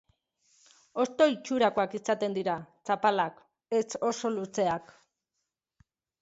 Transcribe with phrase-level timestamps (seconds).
[1.01, 2.55] Hosto-itxurakoak izaten dira,
[2.91, 3.37] zapalak,
[3.81, 4.91] ez oso luzeak.